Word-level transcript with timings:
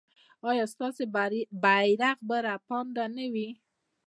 ایا 0.49 0.65
ستاسو 0.73 1.03
بیرغ 1.15 2.17
به 2.27 2.37
رپانده 2.47 3.25
وي؟ 3.33 3.49